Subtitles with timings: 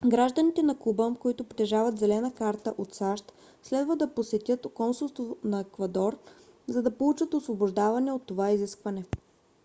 [0.07, 6.17] гражданите на куба които притежават зелена карта от сащ следва да посетят консулство на еквадор
[6.67, 9.05] за да получат освобождаване от това изискване